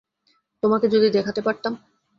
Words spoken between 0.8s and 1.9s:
যদি দেখাতে পারতাম!